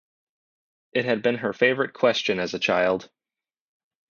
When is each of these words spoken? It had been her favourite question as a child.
It 0.93 1.05
had 1.05 1.21
been 1.21 1.35
her 1.37 1.53
favourite 1.53 1.93
question 1.93 2.39
as 2.39 2.55
a 2.55 2.59
child. 2.59 3.07